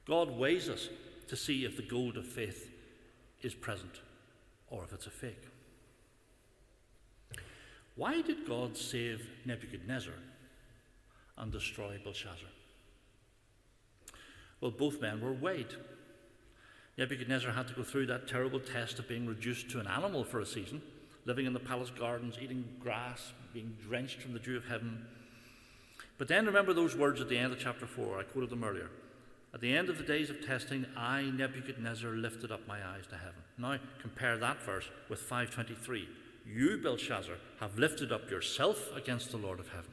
God 0.05 0.31
weighs 0.31 0.69
us 0.69 0.89
to 1.27 1.35
see 1.35 1.65
if 1.65 1.77
the 1.77 1.83
gold 1.83 2.17
of 2.17 2.25
faith 2.25 2.69
is 3.41 3.53
present 3.53 4.01
or 4.69 4.83
if 4.83 4.93
it's 4.93 5.07
a 5.07 5.11
fake. 5.11 5.47
Why 7.95 8.21
did 8.21 8.47
God 8.47 8.77
save 8.77 9.27
Nebuchadnezzar 9.45 10.13
and 11.37 11.51
destroy 11.51 11.99
Belshazzar? 12.03 12.49
Well, 14.59 14.71
both 14.71 15.01
men 15.01 15.21
were 15.21 15.33
weighed. 15.33 15.73
Nebuchadnezzar 16.97 17.51
had 17.51 17.67
to 17.67 17.73
go 17.73 17.83
through 17.83 18.07
that 18.07 18.27
terrible 18.27 18.59
test 18.59 18.99
of 18.99 19.07
being 19.07 19.25
reduced 19.25 19.69
to 19.71 19.79
an 19.79 19.87
animal 19.87 20.23
for 20.23 20.39
a 20.39 20.45
season 20.45 20.81
living 21.25 21.45
in 21.45 21.53
the 21.53 21.59
palace 21.59 21.91
gardens, 21.91 22.37
eating 22.41 22.65
grass, 22.79 23.33
being 23.53 23.75
drenched 23.81 24.21
from 24.21 24.33
the 24.33 24.39
dew 24.39 24.57
of 24.57 24.65
heaven. 24.65 25.05
But 26.17 26.27
then 26.27 26.45
remember 26.45 26.73
those 26.73 26.95
words 26.95 27.21
at 27.21 27.29
the 27.29 27.37
end 27.37 27.53
of 27.53 27.59
chapter 27.59 27.85
4. 27.85 28.19
I 28.19 28.23
quoted 28.23 28.49
them 28.49 28.63
earlier. 28.63 28.89
At 29.53 29.61
the 29.61 29.75
end 29.75 29.89
of 29.89 29.97
the 29.97 30.03
days 30.03 30.29
of 30.29 30.45
testing, 30.45 30.85
I, 30.95 31.23
Nebuchadnezzar, 31.23 32.11
lifted 32.11 32.51
up 32.51 32.67
my 32.67 32.77
eyes 32.77 33.05
to 33.09 33.17
heaven. 33.17 33.41
Now 33.57 33.77
compare 34.01 34.37
that 34.37 34.61
verse 34.63 34.89
with 35.09 35.19
523. 35.19 36.07
You, 36.45 36.77
Belshazzar, 36.77 37.35
have 37.59 37.77
lifted 37.77 38.11
up 38.11 38.31
yourself 38.31 38.89
against 38.95 39.31
the 39.31 39.37
Lord 39.37 39.59
of 39.59 39.69
heaven. 39.69 39.91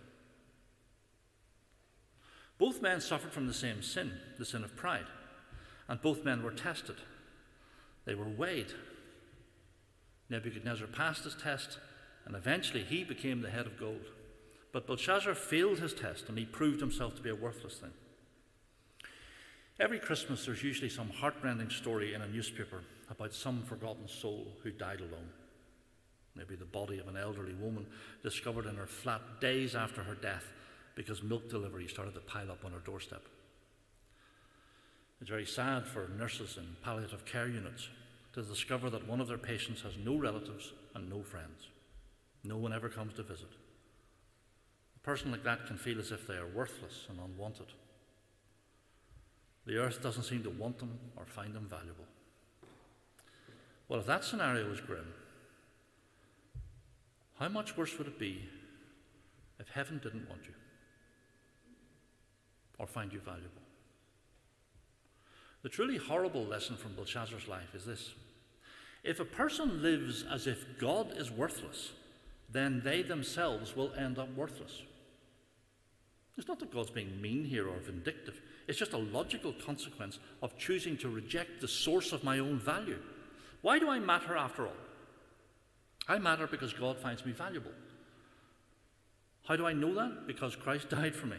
Both 2.57 2.83
men 2.83 3.01
suffered 3.01 3.33
from 3.33 3.47
the 3.47 3.55
same 3.55 3.83
sin, 3.83 4.13
the 4.39 4.45
sin 4.45 4.65
of 4.65 4.77
pride, 4.77 5.07
and 5.89 6.01
both 6.03 6.25
men 6.25 6.43
were 6.43 6.51
tested. 6.51 6.97
They 8.05 8.15
were 8.15 8.29
weighed 8.29 8.73
Nebuchadnezzar 10.31 10.89
passed 10.89 11.25
his 11.25 11.35
test, 11.35 11.79
and 12.27 12.37
eventually 12.37 12.85
he 12.85 13.05
became 13.05 13.41
the 13.41 13.51
head 13.51 13.67
of 13.67 13.79
gold. 13.79 14.07
But 14.73 14.87
Belshazzar 14.87 15.35
failed 15.35 15.79
his 15.79 15.95
test, 15.95 16.29
and 16.29 16.39
he 16.39 16.45
proved 16.45 16.81
himself 16.81 17.15
to 17.17 17.23
be 17.23 17.31
a 17.31 17.35
worthless 17.35 17.79
thing. 17.79 17.93
Every 19.81 19.99
Christmas, 19.99 20.45
there's 20.45 20.63
usually 20.63 20.91
some 20.91 21.09
heartrending 21.09 21.71
story 21.71 22.13
in 22.13 22.21
a 22.21 22.29
newspaper 22.29 22.83
about 23.09 23.33
some 23.33 23.63
forgotten 23.63 24.09
soul 24.09 24.49
who 24.63 24.71
died 24.71 25.01
alone. 25.01 25.31
Maybe 26.35 26.57
the 26.57 26.65
body 26.65 26.99
of 26.99 27.09
an 27.09 27.17
elderly 27.17 27.55
woman 27.55 27.87
discovered 28.23 28.67
in 28.67 28.77
her 28.77 28.87
flat 28.87 29.41
days 29.41 29.75
after 29.75 30.03
her 30.03 30.15
death 30.15 30.45
because 30.95 31.23
milk 31.23 31.49
delivery 31.49 31.89
started 31.89 32.15
to 32.15 32.21
pile 32.21 32.51
up 32.51 32.65
on 32.65 32.73
her 32.73 32.81
doorstep. 32.81 33.23
It's 35.21 35.31
very 35.31 35.47
sad 35.47 35.87
for 35.87 36.09
nurses 36.17 36.57
in 36.57 36.77
palliative 36.85 37.25
care 37.25 37.49
units 37.49 37.89
to 38.35 38.43
discover 38.43 38.89
that 38.91 39.09
one 39.09 39.21
of 39.21 39.29
their 39.29 39.39
patients 39.39 39.83
has 39.83 39.97
no 40.05 40.17
relatives 40.17 40.73
and 40.95 41.11
no 41.11 41.23
friends. 41.23 41.69
No 42.45 42.57
one 42.57 42.73
ever 42.73 42.89
comes 42.89 43.15
to 43.15 43.23
visit. 43.23 43.51
A 44.97 45.01
person 45.01 45.33
like 45.33 45.43
that 45.45 45.67
can 45.67 45.77
feel 45.77 45.99
as 45.99 46.13
if 46.13 46.27
they 46.27 46.37
are 46.37 46.47
worthless 46.47 47.07
and 47.09 47.19
unwanted. 47.19 47.67
The 49.67 49.79
earth 49.79 50.03
doesn't 50.03 50.23
seem 50.23 50.43
to 50.45 50.51
want 50.51 50.79
them 50.79 50.99
or 51.17 51.27
find 51.27 51.53
them 51.53 51.67
valuable. 51.69 52.07
Well, 53.89 54.01
if 54.01 54.07
that 54.07 54.25
scenario 54.25 54.71
is 54.71 54.81
grim, 54.81 55.13
how 57.39 57.49
much 57.49 57.77
worse 57.77 57.97
would 57.99 58.07
it 58.07 58.19
be 58.19 58.49
if 59.59 59.69
heaven 59.69 60.01
didn't 60.03 60.29
want 60.29 60.43
you 60.47 60.55
or 62.79 62.87
find 62.87 63.13
you 63.13 63.21
valuable? 63.21 63.63
The 65.63 65.69
truly 65.69 65.97
horrible 65.97 66.45
lesson 66.45 66.77
from 66.77 66.95
Belshazzar's 66.95 67.49
life 67.49 67.75
is 67.75 67.85
this 67.85 68.13
if 69.05 69.21
a 69.21 69.25
person 69.25 69.83
lives 69.83 70.25
as 70.31 70.47
if 70.47 70.65
God 70.79 71.13
is 71.17 71.31
worthless, 71.31 71.93
then 72.51 72.81
they 72.85 73.03
themselves 73.03 73.77
will 73.77 73.93
end 73.95 74.19
up 74.19 74.35
worthless. 74.35 74.83
It's 76.37 76.49
not 76.49 76.61
that 76.61 76.73
God's 76.73 76.91
being 76.91 77.21
mean 77.21 77.45
here 77.45 77.69
or 77.69 77.79
vindictive. 77.79 78.41
It's 78.69 78.79
just 78.79 78.93
a 78.93 78.99
logical 78.99 79.53
consequence 79.53 80.19
of 80.43 80.57
choosing 80.57 80.97
to 80.99 81.09
reject 81.09 81.61
the 81.61 81.69
source 81.69 82.13
of 82.13 82.23
my 82.23 82.39
own 82.39 82.59
value. 82.59 82.99
Why 83.63 83.79
do 83.79 83.89
I 83.89 83.99
matter 83.99 84.37
after 84.37 84.67
all? 84.67 84.77
I 86.07 86.19
matter 86.19 86.47
because 86.47 86.73
God 86.73 86.99
finds 86.99 87.27
me 87.27 87.33
valuable. 87.33 87.73
How 89.47 89.57
do 89.57 89.67
I 89.67 89.73
know 89.73 89.95
that? 89.95 90.27
Because 90.27 90.55
Christ 90.55 90.89
died 90.91 91.15
for 91.15 91.27
me. 91.27 91.39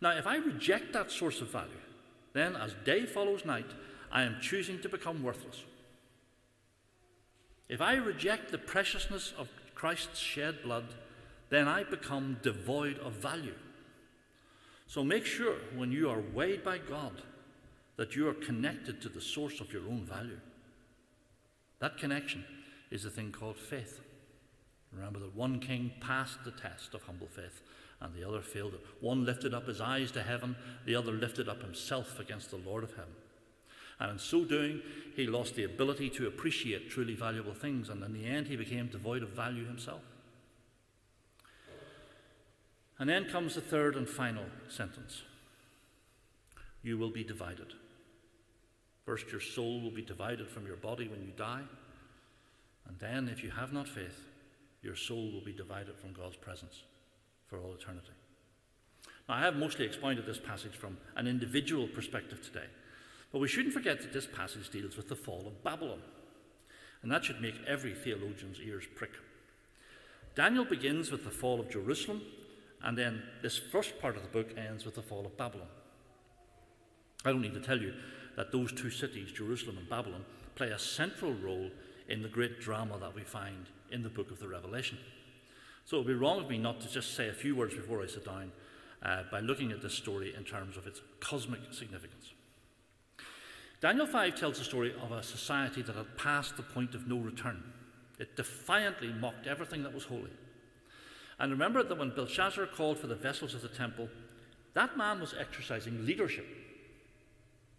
Now, 0.00 0.10
if 0.10 0.26
I 0.26 0.36
reject 0.36 0.92
that 0.92 1.10
source 1.10 1.40
of 1.40 1.50
value, 1.50 1.70
then 2.32 2.56
as 2.56 2.74
day 2.84 3.06
follows 3.06 3.44
night, 3.44 3.70
I 4.10 4.22
am 4.22 4.36
choosing 4.40 4.80
to 4.80 4.88
become 4.88 5.22
worthless. 5.22 5.62
If 7.68 7.80
I 7.80 7.94
reject 7.94 8.50
the 8.50 8.58
preciousness 8.58 9.32
of 9.38 9.48
Christ's 9.74 10.18
shed 10.18 10.62
blood, 10.62 10.84
then 11.50 11.68
I 11.68 11.84
become 11.84 12.38
devoid 12.42 12.98
of 12.98 13.12
value. 13.14 13.54
So 14.86 15.02
make 15.02 15.24
sure 15.24 15.56
when 15.74 15.90
you 15.90 16.10
are 16.10 16.22
weighed 16.34 16.64
by 16.64 16.78
God 16.78 17.22
that 17.96 18.14
you 18.14 18.28
are 18.28 18.34
connected 18.34 19.00
to 19.02 19.08
the 19.08 19.20
source 19.20 19.60
of 19.60 19.72
your 19.72 19.82
own 19.82 20.04
value. 20.04 20.40
That 21.78 21.98
connection 21.98 22.44
is 22.90 23.04
a 23.04 23.10
thing 23.10 23.32
called 23.32 23.56
faith. 23.56 24.00
Remember 24.92 25.18
that 25.20 25.34
one 25.34 25.58
king 25.58 25.92
passed 26.00 26.44
the 26.44 26.50
test 26.50 26.94
of 26.94 27.02
humble 27.02 27.28
faith 27.28 27.62
and 28.02 28.12
the 28.14 28.26
other 28.26 28.40
failed. 28.40 28.74
One 29.00 29.24
lifted 29.24 29.54
up 29.54 29.68
his 29.68 29.80
eyes 29.80 30.10
to 30.12 30.22
heaven, 30.22 30.56
the 30.84 30.96
other 30.96 31.12
lifted 31.12 31.48
up 31.48 31.62
himself 31.62 32.18
against 32.18 32.50
the 32.50 32.56
Lord 32.56 32.82
of 32.82 32.90
heaven. 32.90 33.14
And 34.00 34.10
in 34.10 34.18
so 34.18 34.44
doing, 34.44 34.82
he 35.14 35.26
lost 35.26 35.54
the 35.54 35.62
ability 35.62 36.10
to 36.10 36.26
appreciate 36.26 36.90
truly 36.90 37.14
valuable 37.14 37.54
things, 37.54 37.88
and 37.88 38.02
in 38.02 38.12
the 38.12 38.26
end, 38.26 38.48
he 38.48 38.56
became 38.56 38.88
devoid 38.88 39.22
of 39.22 39.30
value 39.30 39.64
himself. 39.64 40.00
And 42.98 43.08
then 43.08 43.26
comes 43.26 43.54
the 43.54 43.60
third 43.60 43.96
and 43.96 44.08
final 44.08 44.44
sentence 44.68 45.22
You 46.82 46.98
will 46.98 47.10
be 47.10 47.22
divided. 47.22 47.74
First, 49.06 49.30
your 49.30 49.40
soul 49.40 49.80
will 49.80 49.90
be 49.90 50.02
divided 50.02 50.48
from 50.48 50.66
your 50.66 50.76
body 50.76 51.08
when 51.08 51.22
you 51.22 51.32
die. 51.36 51.62
And 52.88 52.98
then, 52.98 53.28
if 53.28 53.44
you 53.44 53.50
have 53.50 53.72
not 53.72 53.88
faith, 53.88 54.26
your 54.82 54.96
soul 54.96 55.30
will 55.32 55.44
be 55.44 55.52
divided 55.52 55.96
from 55.96 56.12
God's 56.12 56.36
presence 56.36 56.82
for 57.52 57.60
all 57.60 57.74
eternity. 57.74 58.08
Now, 59.28 59.34
I 59.34 59.40
have 59.40 59.56
mostly 59.56 59.84
expounded 59.84 60.24
this 60.24 60.38
passage 60.38 60.74
from 60.74 60.96
an 61.16 61.26
individual 61.26 61.86
perspective 61.86 62.40
today. 62.40 62.64
But 63.30 63.40
we 63.40 63.48
shouldn't 63.48 63.74
forget 63.74 64.00
that 64.00 64.12
this 64.12 64.26
passage 64.26 64.70
deals 64.70 64.96
with 64.96 65.10
the 65.10 65.16
fall 65.16 65.44
of 65.46 65.62
Babylon. 65.62 66.00
And 67.02 67.12
that 67.12 67.24
should 67.24 67.42
make 67.42 67.56
every 67.68 67.92
theologian's 67.92 68.58
ears 68.64 68.84
prick. 68.96 69.10
Daniel 70.34 70.64
begins 70.64 71.10
with 71.10 71.24
the 71.24 71.30
fall 71.30 71.60
of 71.60 71.70
Jerusalem, 71.70 72.22
and 72.82 72.96
then 72.96 73.22
this 73.42 73.58
first 73.58 74.00
part 74.00 74.16
of 74.16 74.22
the 74.22 74.28
book 74.28 74.56
ends 74.56 74.86
with 74.86 74.94
the 74.94 75.02
fall 75.02 75.26
of 75.26 75.36
Babylon. 75.36 75.68
I 77.26 77.32
don't 77.32 77.42
need 77.42 77.54
to 77.54 77.60
tell 77.60 77.78
you 77.78 77.92
that 78.36 78.50
those 78.50 78.72
two 78.72 78.90
cities, 78.90 79.30
Jerusalem 79.30 79.76
and 79.76 79.90
Babylon, 79.90 80.24
play 80.54 80.70
a 80.70 80.78
central 80.78 81.34
role 81.34 81.70
in 82.08 82.22
the 82.22 82.28
great 82.28 82.60
drama 82.60 82.98
that 82.98 83.14
we 83.14 83.22
find 83.22 83.66
in 83.90 84.02
the 84.02 84.08
book 84.08 84.30
of 84.30 84.40
the 84.40 84.48
Revelation. 84.48 84.96
So 85.84 85.96
it 85.96 86.00
would 86.00 86.08
be 86.08 86.14
wrong 86.14 86.40
of 86.40 86.48
me 86.48 86.58
not 86.58 86.80
to 86.80 86.88
just 86.88 87.14
say 87.14 87.28
a 87.28 87.32
few 87.32 87.56
words 87.56 87.74
before 87.74 88.02
I 88.02 88.06
sit 88.06 88.24
down 88.24 88.52
uh, 89.02 89.24
by 89.30 89.40
looking 89.40 89.72
at 89.72 89.82
this 89.82 89.94
story 89.94 90.34
in 90.36 90.44
terms 90.44 90.76
of 90.76 90.86
its 90.86 91.00
cosmic 91.20 91.60
significance. 91.72 92.32
Daniel 93.80 94.06
5 94.06 94.36
tells 94.36 94.58
the 94.58 94.64
story 94.64 94.94
of 95.02 95.10
a 95.10 95.22
society 95.24 95.82
that 95.82 95.96
had 95.96 96.16
passed 96.16 96.56
the 96.56 96.62
point 96.62 96.94
of 96.94 97.08
no 97.08 97.16
return. 97.16 97.64
It 98.20 98.36
defiantly 98.36 99.12
mocked 99.12 99.48
everything 99.48 99.82
that 99.82 99.92
was 99.92 100.04
holy. 100.04 100.30
And 101.40 101.50
remember 101.50 101.82
that 101.82 101.98
when 101.98 102.10
Belshazzar 102.10 102.66
called 102.66 102.98
for 102.98 103.08
the 103.08 103.16
vessels 103.16 103.54
of 103.54 103.62
the 103.62 103.68
temple, 103.68 104.08
that 104.74 104.96
man 104.96 105.20
was 105.20 105.34
exercising 105.38 106.06
leadership. 106.06 106.46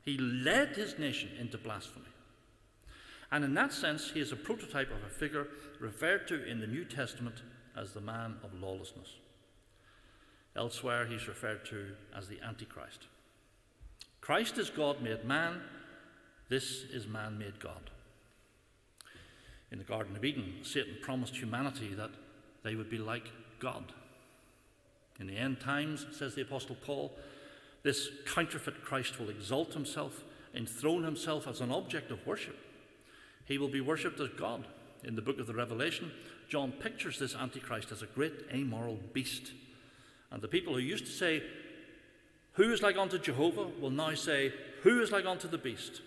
He 0.04 0.18
led 0.18 0.76
his 0.76 1.00
nation 1.00 1.30
into 1.40 1.58
blasphemy. 1.58 2.06
And 3.32 3.46
in 3.46 3.54
that 3.54 3.72
sense, 3.72 4.12
he 4.12 4.20
is 4.20 4.34
a 4.34 4.36
prototype 4.36 4.92
of 4.92 5.02
a 5.04 5.10
figure 5.10 5.48
referred 5.80 6.28
to 6.28 6.46
in 6.46 6.60
the 6.60 6.68
New 6.68 6.84
Testament 6.84 7.42
as 7.78 7.94
the 7.94 8.02
man 8.02 8.36
of 8.44 8.54
lawlessness. 8.60 9.16
Elsewhere, 10.56 11.06
he's 11.06 11.28
referred 11.28 11.66
to 11.66 11.88
as 12.16 12.28
the 12.28 12.40
Antichrist. 12.42 13.08
Christ 14.22 14.58
is 14.58 14.70
God 14.70 15.02
made 15.02 15.26
man, 15.26 15.62
this 16.50 16.84
is 16.84 17.08
man 17.08 17.38
made 17.38 17.60
God. 17.60 17.90
In 19.72 19.80
the 19.80 19.84
Garden 19.84 20.16
of 20.16 20.24
Eden, 20.24 20.60
Satan 20.62 20.98
promised 21.02 21.36
humanity 21.36 21.94
that 21.96 22.12
they 22.64 22.76
would 22.76 22.90
be 22.90 23.00
like 23.00 23.32
God. 23.60 23.92
In 25.20 25.28
the 25.28 25.36
end 25.36 25.60
times, 25.60 26.06
says 26.12 26.36
the 26.36 26.44
Apostle 26.44 26.78
Paul, 26.86 27.12
this 27.82 28.10
counterfeit 28.26 28.84
Christ 28.84 29.20
will 29.20 29.30
exalt 29.30 29.74
himself, 29.74 30.24
enthrone 30.54 31.04
himself 31.04 31.48
as 31.48 31.60
an 31.60 31.72
object 31.72 32.12
of 32.12 32.26
worship. 32.26 32.58
He 33.46 33.58
will 33.58 33.68
be 33.68 33.82
worshipped 33.82 34.20
as 34.20 34.30
God. 34.30 34.66
In 35.04 35.16
the 35.16 35.22
book 35.22 35.40
of 35.40 35.48
the 35.48 35.54
Revelation, 35.54 36.12
John 36.48 36.72
pictures 36.72 37.20
this 37.20 37.36
Antichrist 37.36 37.92
as 37.92 38.02
a 38.02 38.08
great 38.08 38.34
amoral 38.54 39.00
beast. 39.12 39.52
And 40.32 40.42
the 40.42 40.48
people 40.48 40.74
who 40.74 40.80
used 40.80 41.06
to 41.06 41.12
say, 41.12 41.44
Who 42.54 42.72
is 42.72 42.82
like 42.82 42.98
unto 42.98 43.20
Jehovah? 43.20 43.68
will 43.80 43.90
now 43.90 44.14
say, 44.14 44.54
Who 44.84 45.02
is 45.02 45.12
like 45.12 45.26
unto 45.26 45.48
the 45.48 45.58
beast? 45.58 46.02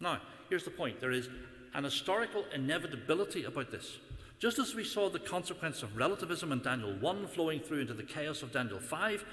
Now, 0.00 0.20
here's 0.48 0.64
the 0.64 0.70
point 0.70 1.00
there 1.00 1.10
is 1.10 1.28
an 1.74 1.84
historical 1.84 2.44
inevitability 2.54 3.44
about 3.44 3.70
this. 3.70 3.98
Just 4.38 4.58
as 4.58 4.74
we 4.74 4.84
saw 4.84 5.10
the 5.10 5.18
consequence 5.18 5.82
of 5.82 5.96
relativism 5.96 6.52
in 6.52 6.62
Daniel 6.62 6.94
1 6.94 7.26
flowing 7.26 7.60
through 7.60 7.80
into 7.80 7.94
the 7.94 8.04
chaos 8.04 8.42
of 8.42 8.52
Daniel 8.52 8.78
5, 8.78 9.24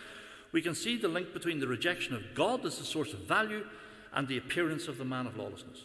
we 0.52 0.62
can 0.62 0.74
see 0.74 0.98
the 0.98 1.08
link 1.08 1.34
between 1.34 1.60
the 1.60 1.68
rejection 1.68 2.16
of 2.16 2.24
God 2.34 2.66
as 2.66 2.78
the 2.78 2.84
source 2.86 3.14
of 3.14 3.20
value 3.20 3.66
and 4.14 4.28
the 4.28 4.38
appearance 4.38 4.88
of 4.88 4.98
the 4.98 5.06
man 5.06 5.28
of 5.28 5.38
lawlessness. 5.38 5.84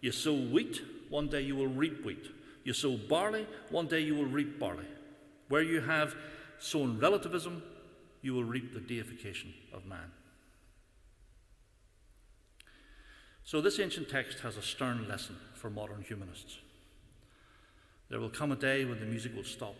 You 0.00 0.12
sow 0.12 0.34
wheat, 0.34 0.82
one 1.10 1.28
day 1.28 1.40
you 1.40 1.56
will 1.56 1.68
reap 1.68 2.04
wheat. 2.04 2.26
You 2.64 2.72
sow 2.72 2.96
barley, 2.96 3.46
one 3.70 3.86
day 3.86 4.00
you 4.00 4.14
will 4.14 4.26
reap 4.26 4.58
barley. 4.58 4.86
Where 5.48 5.62
you 5.62 5.80
have 5.80 6.14
sown 6.58 6.98
relativism, 6.98 7.62
you 8.22 8.34
will 8.34 8.44
reap 8.44 8.74
the 8.74 8.80
deification 8.80 9.54
of 9.72 9.86
man. 9.86 10.10
So, 13.44 13.62
this 13.62 13.80
ancient 13.80 14.10
text 14.10 14.40
has 14.40 14.58
a 14.58 14.62
stern 14.62 15.08
lesson 15.08 15.36
for 15.54 15.70
modern 15.70 16.02
humanists. 16.02 16.58
There 18.10 18.20
will 18.20 18.28
come 18.28 18.52
a 18.52 18.56
day 18.56 18.84
when 18.84 19.00
the 19.00 19.06
music 19.06 19.34
will 19.34 19.44
stop, 19.44 19.76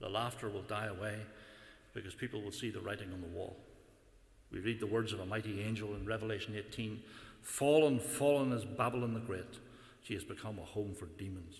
the 0.00 0.08
laughter 0.08 0.48
will 0.50 0.62
die 0.62 0.86
away, 0.86 1.16
because 1.94 2.14
people 2.14 2.42
will 2.42 2.52
see 2.52 2.70
the 2.70 2.80
writing 2.80 3.12
on 3.12 3.20
the 3.20 3.28
wall. 3.28 3.56
We 4.52 4.60
read 4.60 4.80
the 4.80 4.86
words 4.86 5.12
of 5.12 5.20
a 5.20 5.26
mighty 5.26 5.62
angel 5.62 5.94
in 5.94 6.04
Revelation 6.04 6.54
18 6.54 7.00
Fallen, 7.42 7.98
fallen 7.98 8.52
is 8.52 8.64
Babylon 8.64 9.14
the 9.14 9.20
Great. 9.20 9.58
She 10.02 10.14
has 10.14 10.24
become 10.24 10.58
a 10.58 10.64
home 10.64 10.94
for 10.94 11.06
demons. 11.06 11.56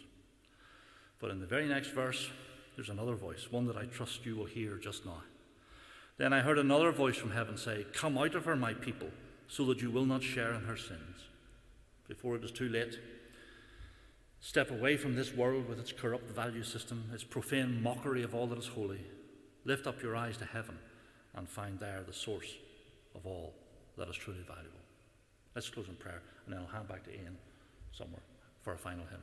But 1.21 1.31
in 1.31 1.41
the 1.41 1.47
very 1.47 1.69
next 1.69 1.89
verse, 1.89 2.31
there's 2.75 2.89
another 2.89 3.15
voice, 3.15 3.49
one 3.51 3.67
that 3.67 3.77
I 3.77 3.85
trust 3.85 4.25
you 4.25 4.37
will 4.37 4.47
hear 4.47 4.77
just 4.77 5.05
now. 5.05 5.23
Then 6.17 6.33
I 6.33 6.41
heard 6.41 6.59
another 6.59 6.93
voice 6.93 7.17
from 7.17 7.33
heaven 7.33 7.57
say, 7.57 7.87
Come 7.93 8.17
out 8.19 8.35
of 8.35 8.45
her, 8.45 8.57
my 8.57 8.75
people, 8.75 9.09
so 9.49 9.65
that 9.67 9.83
you 9.83 9.91
will 9.91 10.07
not 10.07 10.23
share 10.23 10.55
in 10.55 10.65
her 10.65 10.77
sins. 10.77 11.27
Before 12.09 12.37
it 12.37 12.45
is 12.45 12.51
too 12.51 12.69
late, 12.69 12.99
step 14.41 14.71
away 14.71 14.97
from 14.97 15.15
this 15.15 15.35
world 15.35 15.69
with 15.69 15.79
its 15.79 15.93
corrupt 15.93 16.31
value 16.31 16.63
system, 16.63 17.11
its 17.13 17.25
profane 17.25 17.83
mockery 17.83 18.23
of 18.23 18.35
all 18.35 18.47
that 18.49 18.59
is 18.59 18.67
holy. 18.69 19.01
Lift 19.65 19.87
up 19.87 20.03
your 20.03 20.17
eyes 20.17 20.37
to 20.39 20.45
heaven 20.45 20.79
and 21.35 21.49
find 21.49 21.79
there 21.79 22.03
the 22.07 22.13
source 22.13 22.55
of 23.15 23.27
all 23.27 23.55
that 23.97 24.09
is 24.09 24.17
truly 24.17 24.43
valuable. 24.47 24.81
Let's 25.55 25.69
close 25.69 25.89
in 25.89 25.97
prayer, 25.97 26.23
and 26.45 26.55
then 26.55 26.63
I'll 26.63 26.75
hand 26.75 26.89
back 26.89 27.05
to 27.05 27.13
Ian 27.13 27.37
somewhere 27.93 28.23
for 28.63 28.73
a 28.75 28.79
final 28.79 29.05
hymn. 29.07 29.21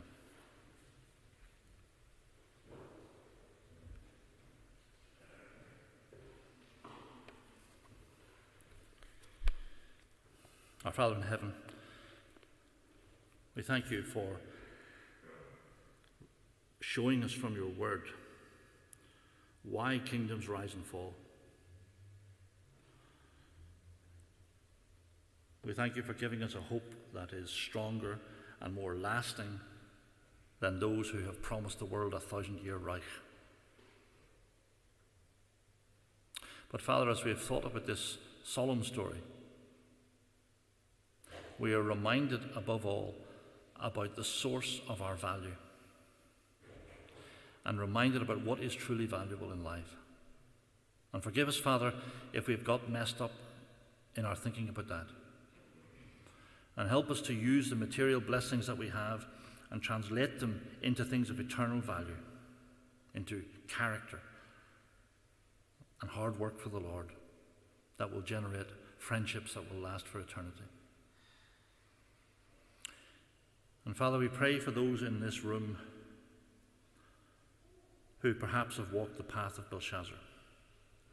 Our 10.86 10.92
Father 10.92 11.16
in 11.16 11.22
heaven, 11.22 11.54
we 13.56 13.62
thank 13.62 13.92
you 13.92 14.04
for 14.04 14.38
showing 16.80 17.24
us 17.24 17.34
from 17.34 17.56
your 17.56 17.68
word 17.68 18.04
why 19.64 20.00
kingdoms 20.06 20.48
rise 20.48 20.74
and 20.76 20.86
fall. 20.86 21.14
We 25.66 25.74
thank 25.74 25.98
you 25.98 26.04
for 26.04 26.14
giving 26.14 26.42
us 26.42 26.56
a 26.56 26.62
hope 26.62 26.94
that 27.14 27.34
is 27.34 27.50
stronger 27.50 28.20
and 28.62 28.74
more 28.74 28.96
lasting 28.96 29.60
than 30.60 30.80
those 30.80 31.10
who 31.10 31.24
have 31.24 31.42
promised 31.42 31.80
the 31.80 31.86
world 31.86 32.14
a 32.14 32.20
thousand 32.20 32.60
year 32.60 32.78
Reich. 32.78 33.04
But, 36.70 36.82
Father, 36.82 37.10
as 37.10 37.24
we 37.24 37.32
have 37.32 37.42
thought 37.42 37.66
about 37.66 37.86
this 37.86 38.18
solemn 38.44 38.84
story, 38.84 39.22
we 41.60 41.74
are 41.74 41.82
reminded 41.82 42.42
above 42.56 42.86
all 42.86 43.16
about 43.80 44.16
the 44.16 44.24
source 44.24 44.82
of 44.90 45.02
our 45.02 45.16
value 45.16 45.56
and 47.66 47.80
reminded 47.80 48.22
about 48.22 48.44
what 48.44 48.60
is 48.60 48.74
truly 48.74 49.06
valuable 49.06 49.52
in 49.52 49.64
life. 49.64 49.96
And 51.14 51.24
forgive 51.24 51.48
us, 51.48 51.58
Father, 51.58 51.94
if 52.34 52.48
we've 52.48 52.64
got 52.64 52.90
messed 52.90 53.22
up 53.22 53.32
in 54.16 54.26
our 54.26 54.36
thinking 54.36 54.70
about 54.70 54.88
that. 54.88 55.08
And 56.78 56.88
help 56.88 57.10
us 57.10 57.22
to 57.22 57.34
use 57.34 57.70
the 57.70 57.76
material 57.76 58.22
blessings 58.22 58.68
that 58.68 58.78
we 58.78 58.90
have 58.90 59.26
and 59.72 59.82
translate 59.82 60.40
them 60.40 60.62
into 60.84 61.04
things 61.04 61.30
of 61.30 61.40
eternal 61.40 61.82
value, 61.82 62.16
into 63.16 63.44
character 63.68 64.20
and 66.02 66.10
hard 66.10 66.40
work 66.40 66.60
for 66.60 66.70
the 66.70 66.80
Lord 66.80 67.10
that 67.98 68.14
will 68.14 68.22
generate 68.22 68.68
friendships 69.00 69.56
that 69.56 69.72
will 69.72 69.82
last 69.82 70.08
for 70.08 70.20
eternity. 70.20 70.64
And 73.86 73.96
Father, 73.96 74.18
we 74.18 74.28
pray 74.28 74.60
for 74.60 74.72
those 74.72 75.02
in 75.02 75.20
this 75.20 75.44
room 75.44 75.78
who 78.20 78.34
perhaps 78.34 78.78
have 78.78 78.92
walked 78.92 79.18
the 79.18 79.24
path 79.24 79.58
of 79.58 79.70
Belshazzar, 79.70 80.18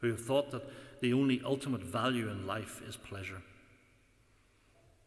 who 0.01 0.09
have 0.09 0.19
thought 0.19 0.51
that 0.51 0.63
the 1.01 1.13
only 1.13 1.41
ultimate 1.45 1.81
value 1.81 2.29
in 2.29 2.45
life 2.45 2.81
is 2.87 2.95
pleasure. 2.97 3.41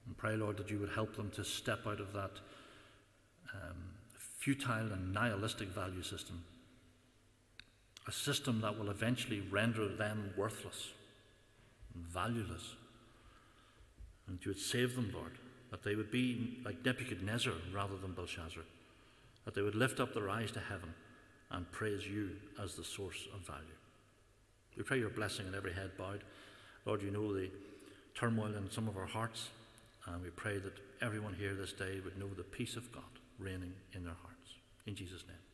And 0.09 0.17
pray, 0.17 0.35
Lord, 0.35 0.57
that 0.57 0.71
you 0.71 0.81
would 0.81 0.91
help 0.91 1.15
them 1.15 1.31
to 1.37 1.45
step 1.45 1.87
out 1.87 2.01
of 2.01 2.13
that 2.15 2.33
um, 3.55 3.77
futile 4.17 4.93
and 4.93 5.13
nihilistic 5.13 5.69
value 5.69 6.03
system, 6.03 6.43
a 8.09 8.13
system 8.13 8.61
that 8.63 8.77
will 8.77 8.91
eventually 8.91 9.41
render 9.51 9.87
them 9.87 10.33
worthless 10.37 10.89
and 11.95 12.05
valueless. 12.05 12.75
And 14.27 14.39
you 14.45 14.51
would 14.51 14.59
save 14.59 14.97
them, 14.97 15.13
Lord 15.15 15.39
that 15.71 15.83
they 15.83 15.95
would 15.95 16.11
be 16.11 16.59
like 16.65 16.85
Nebuchadnezzar 16.85 17.53
rather 17.73 17.97
than 17.97 18.13
Belshazzar, 18.13 18.63
that 19.45 19.55
they 19.55 19.63
would 19.63 19.75
lift 19.75 20.01
up 20.01 20.15
their 20.15 20.31
eyes 20.31 20.51
to 20.53 20.61
heaven 20.61 20.95
and 21.51 21.71
praise 21.73 22.07
you 22.07 22.31
as 22.63 22.75
the 22.75 22.85
source 22.85 23.27
of 23.35 23.47
value. 23.47 23.65
We 24.77 24.83
pray 24.83 24.99
your 24.99 25.11
blessing 25.11 25.47
in 25.47 25.55
every 25.55 25.73
head 25.73 25.91
bowed. 25.99 26.23
Lord, 26.85 27.03
you 27.03 27.11
know 27.11 27.35
the 27.35 27.51
turmoil 28.15 28.55
in 28.55 28.71
some 28.71 28.89
of 28.89 28.97
our 28.97 29.07
hearts, 29.07 29.49
and 30.15 30.23
we 30.23 30.31
pray 30.31 30.59
that 30.59 30.73
everyone 31.01 31.35
here 31.35 31.55
this 31.55 31.73
day 31.73 32.01
would 32.05 32.19
know 32.19 32.29
the 32.29 32.43
peace 32.43 32.77
of 32.77 32.91
God 32.93 33.03
reigning 33.39 33.73
in 33.93 34.05
their 34.05 34.17
hearts. 34.23 34.55
In 34.87 34.95
Jesus' 34.95 35.25
name. 35.27 35.48